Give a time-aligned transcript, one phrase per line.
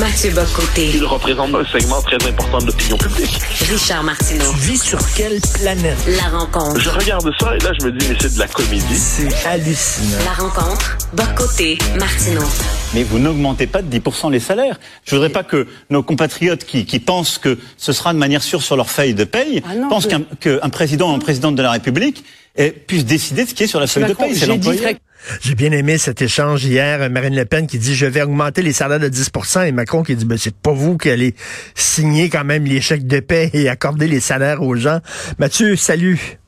[0.00, 0.90] Mathieu Bocoté.
[0.94, 3.38] Il représente un segment très important de l'opinion publique.
[3.70, 4.50] Richard Martineau.
[4.52, 5.96] Tu vis sur quelle planète?
[6.08, 6.80] La rencontre.
[6.80, 8.96] Je regarde ça et là, je me dis, mais c'est de la comédie.
[8.96, 10.18] C'est hallucinant.
[10.24, 10.98] La rencontre.
[11.12, 11.78] Bocoté.
[11.98, 12.42] Martineau.
[12.94, 14.80] Mais vous n'augmentez pas de 10% les salaires.
[15.04, 18.62] Je voudrais pas que nos compatriotes qui, qui pensent que ce sera de manière sûre
[18.62, 20.16] sur leur feuille de paye Ah non, pensent je-
[20.58, 22.24] qu'un président ou un présidente de la République
[22.56, 24.34] eh, puisse décider de ce qui est sur la feuille de paye.
[24.36, 24.92] C'est l'employeur.
[25.40, 27.08] J'ai bien aimé cet échange hier.
[27.10, 30.16] Marine Le Pen qui dit je vais augmenter les salaires de 10% et Macron qui
[30.16, 31.34] dit ben, c'est pas vous qui allez
[31.74, 35.00] signer quand même les chèques de paix et accorder les salaires aux gens.
[35.38, 36.38] Mathieu, salut.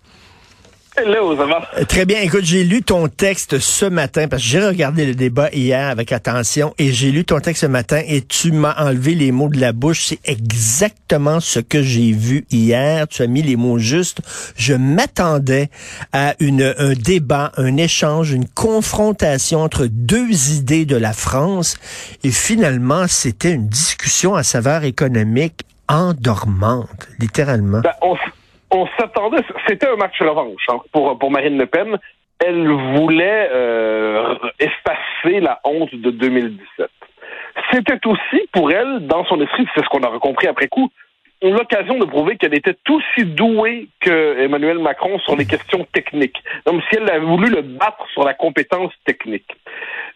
[0.98, 1.68] Hello, ça va?
[1.76, 2.22] Euh, Très bien.
[2.22, 6.10] Écoute, j'ai lu ton texte ce matin parce que j'ai regardé le débat hier avec
[6.10, 9.60] attention et j'ai lu ton texte ce matin et tu m'as enlevé les mots de
[9.60, 10.06] la bouche.
[10.06, 13.06] C'est exactement ce que j'ai vu hier.
[13.08, 14.20] Tu as mis les mots justes.
[14.56, 15.68] Je m'attendais
[16.14, 21.76] à une, un débat, un échange, une confrontation entre deux idées de la France
[22.24, 27.80] et finalement, c'était une discussion à saveur économique endormante, littéralement.
[27.80, 28.16] Ben, on,
[28.70, 31.98] on s'attendait, c'était un match revanche hein, pour, pour Marine Le Pen.
[32.44, 36.90] Elle voulait euh, effacer la honte de 2017.
[37.72, 40.90] C'était aussi pour elle, dans son esprit, c'est ce qu'on aura compris après coup,
[41.42, 46.42] l'occasion de prouver qu'elle était aussi douée que Emmanuel Macron sur les questions techniques.
[46.64, 49.50] Donc, si elle avait voulu le battre sur la compétence technique.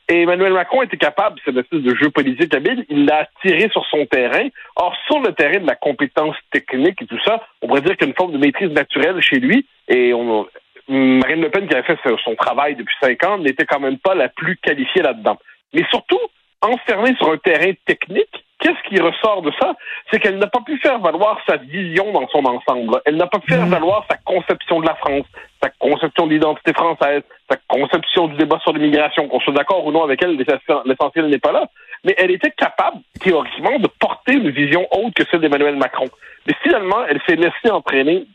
[0.08, 3.68] Et Emmanuel Macron était capable, c'est une espèce de jeu politique habile, il l'a attiré
[3.70, 4.48] sur son terrain.
[4.76, 8.06] Or, sur le terrain de la compétence technique et tout ça, on pourrait dire qu'il
[8.06, 9.66] y a une forme de maîtrise naturelle chez lui.
[9.88, 10.48] Et on,
[10.88, 14.14] Marine Le Pen, qui avait fait son travail depuis cinq ans, n'était quand même pas
[14.14, 15.38] la plus qualifiée là-dedans.
[15.72, 16.18] Mais surtout,
[16.60, 19.74] enfermée sur un terrain technique, qu'est-ce qui ressort de ça?
[20.10, 23.00] C'est qu'elle n'a pas pu faire valoir sa vision dans son ensemble.
[23.04, 25.26] Elle n'a pas pu faire valoir sa conception de la France,
[25.62, 29.92] sa conception de l'identité française, sa conception du débat sur l'immigration, qu'on soit d'accord ou
[29.92, 31.66] non avec elle, l'essentiel n'est pas là.
[32.04, 36.06] Mais elle était capable, théoriquement, de porter une vision autre que celle d'Emmanuel Macron.
[36.46, 38.26] Mais finalement, elle s'est laissée entraîner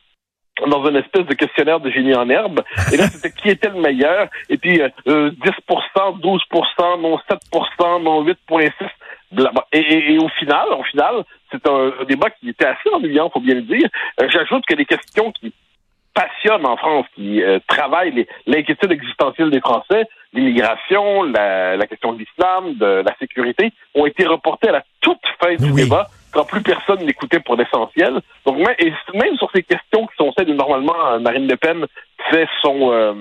[0.67, 2.61] dans une espèce de questionnaire de génie en herbe.
[2.94, 4.29] Et là, c'était qui était le meilleur.
[4.50, 8.71] Et puis, euh, euh, 10%, 12%, non 7%, non 8,6%.
[9.72, 13.29] Et, et, et au final, au final, c'est un, un débat qui était assez ennuyant,
[13.29, 13.88] faut bien le dire.
[14.22, 15.53] Euh, J'ajoute que les questions qui
[16.13, 22.19] passionnent en France, qui euh, travaillent l'inquiétude existentielle des Français, l'immigration, la, la question de
[22.19, 25.84] l'islam, de la sécurité, ont été reportées à la toute fin du Oui.
[25.84, 28.19] débat, quand plus personne n'écoutait pour l'essentiel.
[28.45, 31.57] Donc même, et même sur ces questions qui sont celles où normalement euh, Marine Le
[31.57, 31.85] Pen
[32.29, 33.13] fait son, euh,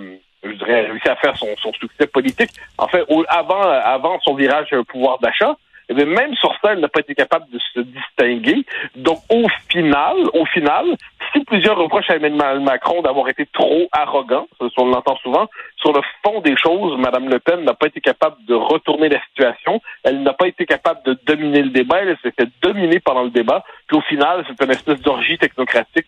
[0.45, 2.51] je dirais, réussit à faire son, son succès politique.
[2.79, 5.57] En fait, au- avant, avant son virage pouvoir d'achat,
[5.89, 8.65] eh bien, même sur ça, elle n'a pas été capable de se distinguer.
[8.97, 10.87] Donc, au final, au final,
[11.33, 15.93] si plusieurs reprochent à Emmanuel Macron d'avoir été trop arrogant, ça, on l'entend souvent, sur
[15.93, 19.81] le fond des choses, Mme Le Pen n'a pas été capable de retourner la situation.
[20.03, 21.99] Elle n'a pas été capable de dominer le débat.
[22.01, 23.65] Elle s'est fait dominer pendant le débat.
[23.87, 26.07] Puis au final, c'est une espèce d'orgie technocratique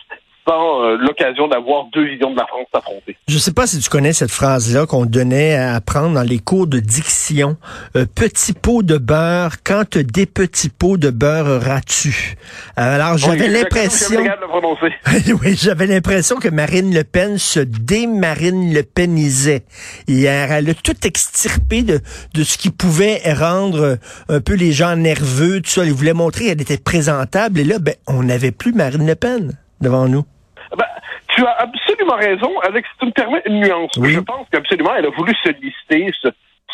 [0.54, 3.16] euh, l'occasion d'avoir deux visions de la France s'affronter.
[3.28, 6.66] Je sais pas si tu connais cette phrase-là qu'on donnait à apprendre dans les cours
[6.66, 7.56] de diction.
[7.96, 12.36] Euh, petit pot de beurre, quand des petits pots de beurre auras-tu?
[12.78, 14.20] Euh, Alors, j'avais Oui, l'impression...
[15.42, 19.64] Oui, j'avais l'impression que Marine Le Pen se démarine Le Penisait
[20.06, 20.52] hier.
[20.52, 22.00] Elle a tout extirpé de,
[22.34, 23.96] de ce qui pouvait rendre euh,
[24.28, 25.82] un peu les gens nerveux, tout ça.
[25.84, 27.60] Elle voulait montrer qu'elle était présentable.
[27.60, 30.24] Et là, ben, on n'avait plus Marine Le Pen devant nous.
[30.76, 30.86] Ben,
[31.28, 33.92] tu as absolument raison, avec si tu me permets une nuance.
[33.98, 34.12] Oui.
[34.12, 36.28] Je pense qu'absolument, elle a voulu se lister, se,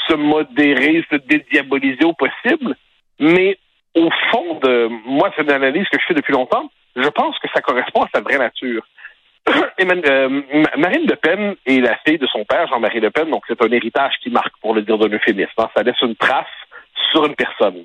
[0.09, 2.75] se modérer, se dédiaboliser au possible,
[3.21, 3.59] mais
[3.95, 6.71] au fond de moi, c'est une analyse que je fais depuis longtemps.
[6.97, 8.83] Je pense que ça correspond à sa vraie nature.
[9.79, 13.29] Et euh, Ma- Marine Le Pen est la fille de son père, Jean-Marie Le Pen,
[13.31, 15.51] donc c'est un héritage qui marque, pour le dire d'un euphémisme.
[15.59, 15.69] hein.
[15.77, 16.47] Ça laisse une trace
[17.11, 17.85] sur une personne.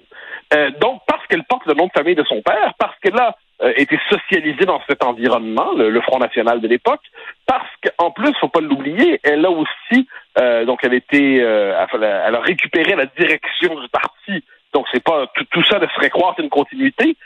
[0.53, 3.35] Euh, donc, parce qu'elle porte le nom de famille de son père, parce qu'elle a
[3.61, 7.01] euh, été socialisée dans cet environnement, le, Front National de l'époque,
[7.45, 10.07] parce qu'en plus, faut pas l'oublier, elle a aussi,
[10.39, 14.43] euh, donc elle était, elle a- récupéré la direction du parti.
[14.73, 17.17] Donc c'est pas tout, ça laisserait croire une continuité.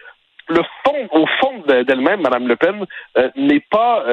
[0.48, 2.86] Le fond, au fond de- d'elle-même, Madame Le Pen
[3.36, 4.04] n'est pas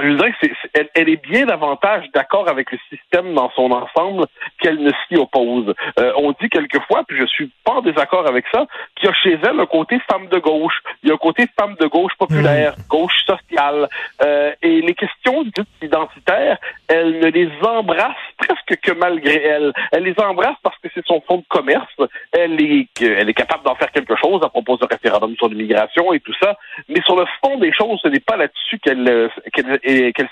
[0.00, 3.70] je dirais que c'est, elle, elle est bien davantage d'accord avec le système dans son
[3.70, 4.26] ensemble
[4.60, 5.74] qu'elle ne s'y oppose.
[5.98, 8.66] Euh, on dit quelquefois, puis je suis pas en désaccord avec ça,
[8.96, 11.46] qu'il y a chez elle un côté femme de gauche, il y a un côté
[11.58, 13.88] femme de gauche populaire, gauche sociale,
[14.24, 16.58] euh, et les questions dites identitaires,
[16.92, 19.72] elle ne les embrasse presque que malgré elle.
[19.92, 21.94] Elle les embrasse parce que c'est son fonds de commerce,
[22.32, 26.12] elle est, elle est capable d'en faire quelque chose à propos du référendum sur l'immigration
[26.12, 26.58] et tout ça,
[26.88, 29.30] mais sur le fond des choses, ce n'est pas là-dessus qu'elle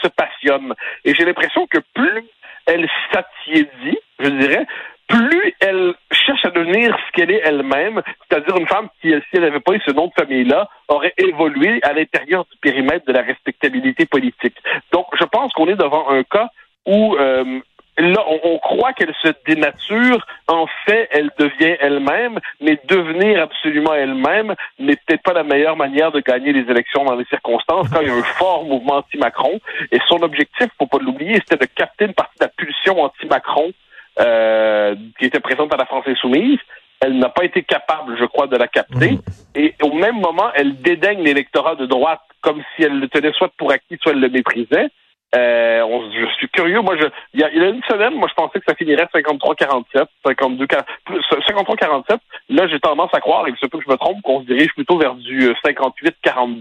[0.03, 0.75] se passionne.
[1.05, 2.25] Et j'ai l'impression que plus
[2.67, 4.67] elle s'attiédit, je dirais,
[5.11, 9.43] plus elle cherche à devenir ce qu'elle est elle-même, c'est-à-dire une femme qui, si elle
[9.43, 13.23] n'avait pas eu ce nom de famille-là, aurait évolué à l'intérieur du périmètre de la
[13.23, 14.57] respectabilité politique.
[14.93, 16.49] Donc, je pense qu'on est devant un cas
[16.87, 17.61] où euh,
[17.99, 20.25] là, on, croit qu'elle se dénature.
[20.47, 26.13] En fait, elle devient elle-même, mais devenir absolument elle-même n'est peut-être pas la meilleure manière
[26.13, 29.61] de gagner les élections dans les circonstances quand il y a un fort mouvement anti-Macron.
[29.91, 33.73] Et son objectif, faut pas l'oublier, c'était de capter une partie de la pulsion anti-Macron
[34.21, 36.59] euh, qui était présente à la France insoumise.
[37.01, 39.13] Elle n'a pas été capable, je crois, de la capter.
[39.13, 39.21] Mmh.
[39.55, 43.51] Et au même moment, elle dédaigne l'électorat de droite comme si elle le tenait soit
[43.57, 44.91] pour acquis, soit elle le méprisait.
[45.37, 46.81] Euh, on, je suis curieux.
[46.81, 48.75] Moi, je, il y, a, il y a une semaine, moi, je pensais que ça
[48.75, 52.19] finirait 53-47, 52, 53-47.
[52.49, 54.47] Là, j'ai tendance à croire, et il se peut que je me trompe, qu'on se
[54.47, 56.03] dirige plutôt vers du 58-42.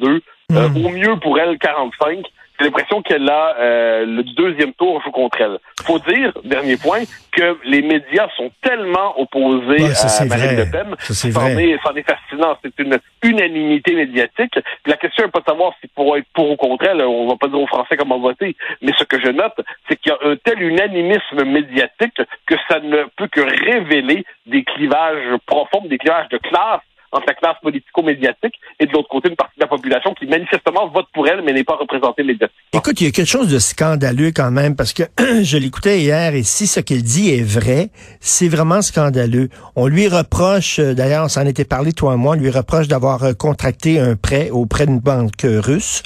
[0.05, 0.19] Euh,
[0.51, 0.85] euh, hmm.
[0.85, 2.25] au mieux pour elle, 45.
[2.59, 5.59] J'ai l'impression qu'elle a euh, le deuxième tour joue contre elle.
[5.83, 10.95] Faut dire, dernier point, que les médias sont tellement opposés à Marine Le Pen.
[10.99, 12.57] C'en est, fascinant.
[12.61, 14.59] C'est une unanimité médiatique.
[14.85, 17.37] la question n'est pas de savoir si pour être pour ou contre elle, on va
[17.37, 18.57] pas dire aux Français comment voter.
[18.81, 19.55] Mais ce que je note,
[19.87, 24.63] c'est qu'il y a un tel unanimisme médiatique que ça ne peut que révéler des
[24.63, 29.35] clivages profonds, des clivages de classe entre la classe politico-médiatique et de l'autre côté une
[29.35, 32.79] partie de la population qui manifestement vote pour elle mais n'est pas représentée médiatiquement.
[32.79, 35.03] Écoute, il y a quelque chose de scandaleux quand même parce que
[35.43, 37.89] je l'écoutais hier et si ce qu'il dit est vrai,
[38.19, 39.49] c'est vraiment scandaleux.
[39.75, 42.87] On lui reproche, euh, d'ailleurs, on s'en était parlé toi et moi, on lui reproche
[42.87, 46.03] d'avoir euh, contracté un prêt auprès d'une banque russe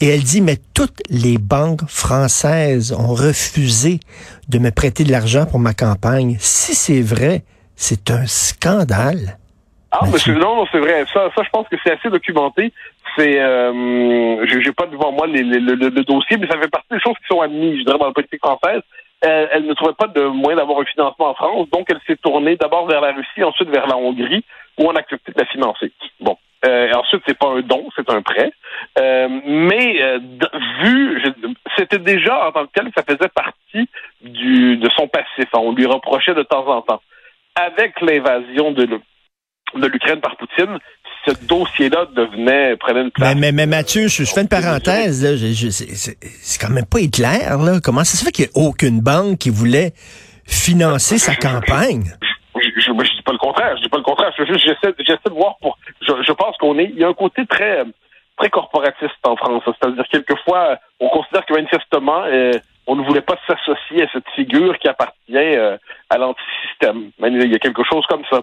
[0.00, 4.00] et elle dit mais toutes les banques françaises ont refusé
[4.48, 6.36] de me prêter de l'argent pour ma campagne.
[6.40, 7.44] Si c'est vrai,
[7.76, 9.38] c'est un scandale.
[9.94, 11.04] Ah, monsieur, non, non, c'est vrai.
[11.12, 12.72] Ça, ça, je pense que c'est assez documenté.
[13.14, 17.16] C'est, euh, j'ai pas devant moi les, le, dossier, mais ça fait partie des choses
[17.18, 18.80] qui sont admises, je dirais, dans la politique française.
[19.20, 22.56] Elle, ne trouvait pas de moyen d'avoir un financement en France, donc elle s'est tournée
[22.56, 24.44] d'abord vers la Russie, ensuite vers la Hongrie,
[24.78, 25.92] où on a accepté de la financer.
[26.20, 26.36] Bon.
[26.64, 28.52] Euh, ensuite, c'est pas un don, c'est un prêt.
[28.98, 30.18] Euh, mais euh,
[30.80, 31.22] vu,
[31.76, 33.88] c'était déjà en tant que tel, ça faisait partie
[34.22, 35.48] du de son passif.
[35.54, 37.02] On lui reprochait de temps en temps.
[37.56, 38.84] Avec l'invasion de
[39.74, 40.78] de l'Ukraine par Poutine,
[41.26, 43.34] ce dossier-là devenait, prenait une place.
[43.36, 45.36] Mais, mais, Mathieu, je, fais une parenthèse, là,
[45.70, 47.80] c'est quand même pas Hitler, là.
[47.82, 49.92] Comment ça se fait qu'il n'y a aucune banque qui voulait
[50.44, 52.04] financer sa campagne?
[52.54, 54.32] Je, je, dis pas le contraire, je dis pas le contraire.
[54.36, 54.92] J'essaie
[55.26, 55.78] de voir pour.
[56.00, 56.90] Je, pense qu'on est.
[56.92, 57.84] Il y a un côté très
[58.36, 59.62] très corporatiste en France.
[59.64, 62.52] C'est-à-dire quelquefois, on considère que manifestement, euh,
[62.86, 65.76] on ne voulait pas s'associer à cette figure qui appartient euh,
[66.10, 67.10] à l'antisystème.
[67.22, 68.40] Il y a quelque chose comme ça.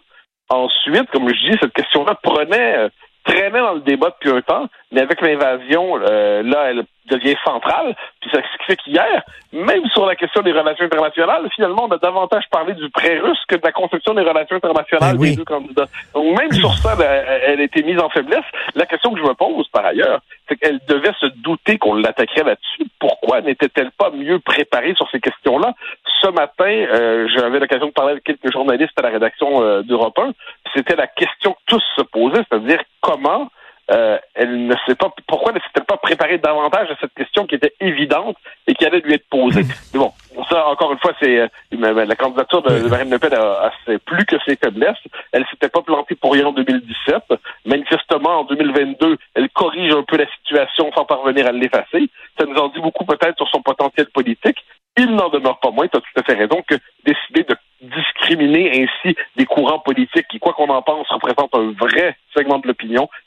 [0.49, 2.89] Ensuite, comme je dis, cette question-là prenait, euh,
[3.23, 7.95] traînait dans le débat depuis un temps, mais avec l'invasion, euh, là, elle devient centrale.
[8.21, 11.97] Puis ce qui fait qu'hier, même sur la question des relations internationales, finalement, on a
[11.97, 15.45] davantage parlé du prêt russe que de la construction des relations internationales ben des deux
[15.45, 15.87] candidats.
[16.13, 18.45] Donc même sur ça, ben, elle a été mise en faiblesse.
[18.75, 22.43] La question que je me pose, par ailleurs, c'est qu'elle devait se douter qu'on l'attaquerait
[22.43, 22.89] là-dessus.
[22.99, 25.73] Pourquoi n'était-elle pas mieux préparée sur ces questions-là?
[26.21, 30.17] Ce matin, euh, j'avais l'occasion de parler avec quelques journalistes à la rédaction euh, d'Europe
[30.17, 30.31] 1.
[30.75, 33.49] C'était la question que tous se posaient, c'est-à-dire comment
[33.91, 37.55] euh, elle ne sait pas pourquoi ne s'est-elle pas préparée davantage à cette question qui
[37.55, 38.37] était évidente
[38.67, 39.63] et qui allait lui être posée?
[39.93, 40.13] Mais bon,
[40.49, 43.71] ça, encore une fois, c'est euh, la candidature de, Marine Le Pen a,
[44.05, 44.97] plus que ses faiblesses.
[45.31, 47.23] Elle s'était pas plantée pour rien en 2017.
[47.65, 52.09] Manifestement, en 2022, elle corrige un peu la situation sans parvenir à l'effacer.
[52.37, 54.57] Ça nous en dit beaucoup peut-être sur son potentiel politique.
[54.97, 58.83] Il n'en demeure pas moins, tu as tout à fait raison, que décider de discriminer
[58.83, 62.17] ainsi des courants politiques qui, quoi qu'on en pense, représentent un vrai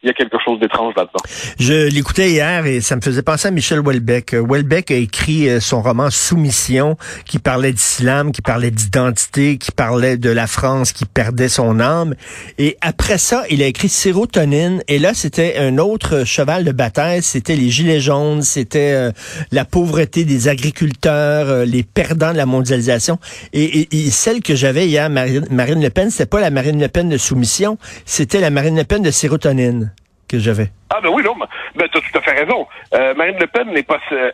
[0.02, 1.22] il y a quelque chose d'étrange là-dedans.
[1.58, 4.36] Je l'écoutais hier et ça me faisait penser à Michel Houellebecq.
[4.38, 10.16] Houellebecq a écrit euh, son roman Soumission qui parlait d'islam, qui parlait d'identité, qui parlait
[10.16, 12.14] de la France qui perdait son âme.
[12.58, 17.22] Et après ça, il a écrit Sérotonine et là, c'était un autre cheval de bataille.
[17.22, 19.12] C'était les gilets jaunes, c'était euh,
[19.50, 23.18] la pauvreté des agriculteurs, euh, les perdants de la mondialisation.
[23.52, 26.88] Et, et celle que j'avais hier, Marine, Marine Le Pen, c'était pas la Marine Le
[26.88, 29.92] Pen de soumission, c'était la Marine Le Pen de sérotonine
[30.28, 30.70] que j'avais.
[30.90, 31.34] Ah ben oui, non,
[31.74, 32.66] ben, tu as tout à fait raison.
[32.94, 34.30] Euh, Marine Le Pen n'est pas, euh,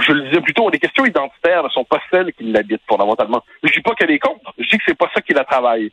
[0.00, 3.42] je le disais plutôt, les questions identitaires ne sont pas celles qui l'habitent fondamentalement.
[3.62, 5.90] Je dis pas qu'elle est contre, je dis que c'est pas ça qui la travaille.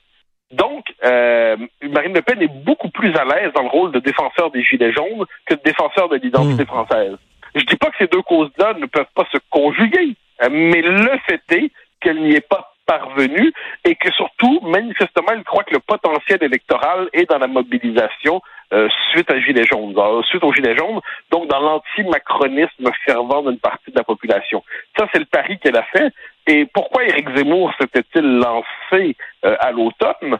[0.51, 4.51] Donc, euh, Marine Le Pen est beaucoup plus à l'aise dans le rôle de défenseur
[4.51, 6.67] des Gilets jaunes que de défenseur de l'identité hmm.
[6.67, 7.15] française.
[7.55, 10.15] Je dis pas que ces deux causes-là ne peuvent pas se conjuguer,
[10.49, 13.53] mais le fait est qu'elle n'y est pas parvenu
[13.85, 18.41] et que surtout, manifestement, il croit que le potentiel électoral est dans la mobilisation
[18.73, 19.95] euh, suite à Gilets jaunes,
[20.29, 20.99] suite aux Gilets jaunes,
[21.31, 24.63] donc dans l'anti-macronisme fervent d'une partie de la population.
[24.97, 26.13] Ça, c'est le pari qu'elle a fait.
[26.47, 30.37] Et pourquoi Éric Zemmour s'était-il lancé euh, à l'automne?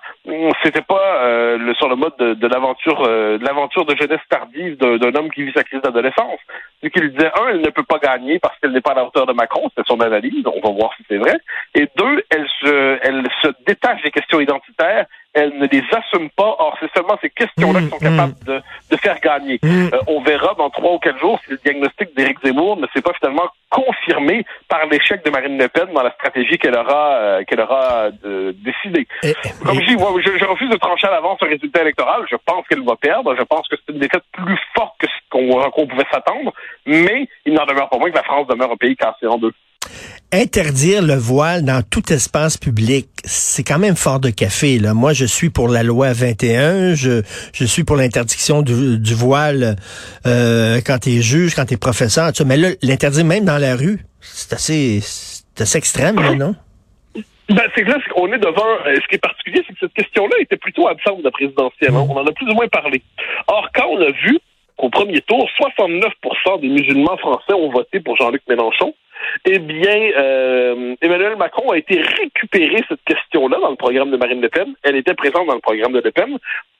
[0.63, 4.19] C'était pas euh, le, sur le mode de, de l'aventure, euh, de l'aventure de jeunesse
[4.27, 6.39] tardive d'un, homme qui vit sa crise d'adolescence.
[6.81, 9.05] C'est qu'il disait un, elle ne peut pas gagner parce qu'elle n'est pas à la
[9.05, 10.43] hauteur de Macron, c'était son analyse.
[10.47, 11.37] On va voir si c'est vrai.
[11.75, 16.57] Et deux, elle se, elle se détache des questions identitaires elle ne les assume pas.
[16.59, 19.59] Or, c'est seulement ces questions-là Mmh, qui sont capables de, de faire gagner.
[19.61, 19.89] Mmh.
[19.93, 23.01] Euh, on verra dans trois ou quatre jours si le diagnostic d'Éric Zemmour ne s'est
[23.01, 27.43] pas finalement confirmé par l'échec de Marine Le Pen dans la stratégie qu'elle aura euh,
[27.43, 29.07] qu'elle aura euh, décidée.
[29.63, 32.25] Comme je dis, moi, je, je refuse de trancher à l'avance un résultat électoral.
[32.29, 33.35] Je pense qu'elle va perdre.
[33.37, 36.51] Je pense que c'est une défaite plus forte que ce qu'on qu'on pouvait s'attendre.
[36.85, 39.53] Mais il n'en demeure pas moins que la France demeure un pays cassé en deux.
[40.33, 44.79] Interdire le voile dans tout espace public, c'est quand même fort de café.
[44.79, 44.93] Là.
[44.93, 47.21] Moi, je suis pour la loi 21, je,
[47.53, 49.75] je suis pour l'interdiction du, du voile
[50.25, 52.29] euh, quand tu es juge, quand tu es professeur.
[52.29, 52.45] tout ça.
[52.45, 56.55] Mais là, l'interdire même dans la rue, c'est assez, c'est assez extrême, là, non?
[57.49, 58.63] Ben, c'est que là, qu'on est devant.
[58.87, 61.91] euh, ce qui est particulier, c'est que cette question-là était plutôt absente de la présidentielle.
[61.93, 62.07] hein.
[62.09, 63.01] On en a plus ou moins parlé.
[63.47, 64.39] Or, quand on a vu
[64.77, 65.45] qu'au premier tour,
[65.83, 68.93] 69% des musulmans français ont voté pour Jean-Luc Mélenchon,
[69.45, 74.41] eh bien, euh, Emmanuel Macron a été récupéré cette question-là dans le programme de Marine
[74.41, 74.73] Le Pen.
[74.83, 76.37] Elle était présente dans le programme de Le Pen.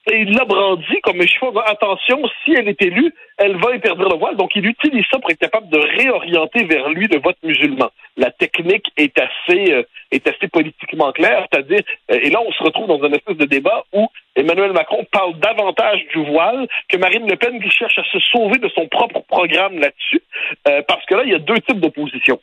[0.10, 4.17] Et il l'a brandi comme fais attention, si elle est élue, elle va interdire le
[4.17, 4.36] voile.
[4.36, 7.91] Donc, il utilise ça pour être capable de réorienter vers lui le vote musulman.
[8.17, 11.81] La technique est assez, euh, est assez politiquement claire, c'est-à-dire,
[12.12, 15.38] euh, et là, on se retrouve dans un espèce de débat où Emmanuel Macron parle
[15.39, 19.22] davantage du voile que Marine Le Pen qui cherche à se sauver de son propre
[19.27, 20.24] programme là-dessus,
[20.67, 22.39] euh, parce que là, il y a deux types d'opposition.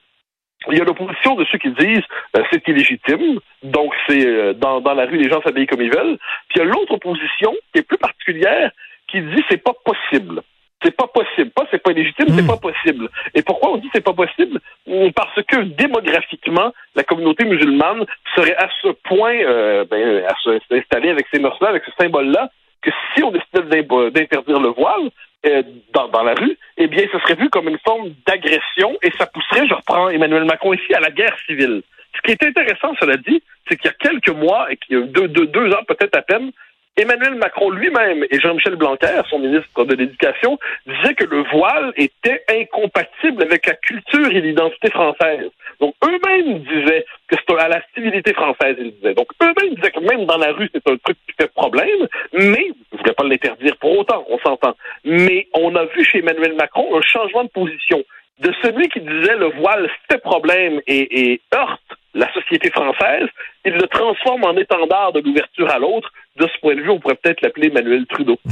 [0.70, 2.04] Il y a l'opposition de ceux qui disent
[2.36, 5.94] euh, c'est illégitime, donc c'est euh, dans, dans la rue les gens s'habillent comme ils
[5.94, 6.18] veulent.
[6.48, 8.70] Puis il y a l'autre opposition qui est plus particulière
[9.08, 10.42] qui dit c'est pas possible.
[10.82, 11.50] C'est pas possible.
[11.50, 13.08] Pas c'est pas légitime, c'est pas possible.
[13.34, 14.60] Et pourquoi on dit c'est pas possible?
[14.86, 18.04] Mm, Parce que démographiquement, la communauté musulmane
[18.36, 20.34] serait à ce point euh, ben, à
[20.70, 22.50] s'installer avec ces mœurs-là, avec ce symbole-là,
[22.82, 25.10] que si on décidait d'interdire le voile
[25.46, 29.10] euh, dans, dans la rue, eh bien, ce serait vu comme une forme d'agression et
[29.18, 31.82] ça pousserait, je reprends Emmanuel Macron ici, à la guerre civile.
[32.16, 35.02] Ce qui est intéressant, cela dit, c'est qu'il y a quelques mois, et qu'il y
[35.02, 36.50] a deux, deux, deux ans peut-être à peine,
[36.96, 42.42] Emmanuel Macron lui-même et Jean-Michel Blanquer, son ministre de l'Éducation, disaient que le voile était
[42.50, 45.48] incompatible avec la culture et l'identité française.
[45.80, 49.14] Donc eux-mêmes disaient que c'était à la civilité française, ils disaient.
[49.14, 52.70] Donc eux-mêmes disaient que même dans la rue, c'est un truc qui fait problème, mais
[52.92, 54.74] je voulais pas l'interdire pour autant, on s'entend.
[55.04, 58.02] Mais on a vu chez Emmanuel Macron un changement de position
[58.40, 61.80] de celui qui disait le voile c'était problème et heurte
[62.14, 63.28] la société française,
[63.64, 66.12] il le transforme en étendard de l'ouverture à l'autre.
[66.38, 68.36] De ce point de vue, on pourrait peut-être l'appeler Emmanuel Trudeau.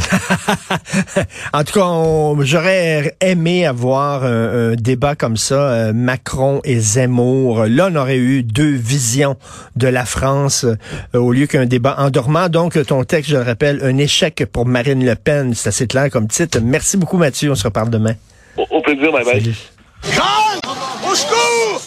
[1.53, 6.79] En tout cas, on- j'aurais aimé avoir un, un débat comme ça, euh, Macron et
[6.79, 7.65] Zemmour.
[7.67, 9.37] Là, on aurait eu deux visions
[9.77, 12.49] de la France euh, au lieu qu'un débat endormant.
[12.49, 15.55] Donc, ton texte, je le rappelle, un échec pour Marine Le Pen.
[15.55, 16.59] C'est assez clair comme titre.
[16.63, 17.51] Merci beaucoup, Mathieu.
[17.53, 18.15] On se reparle demain.
[18.57, 19.41] Au, au plaisir, bye bye.
[19.41, 19.57] Salut.
[21.09, 21.67] Au secours!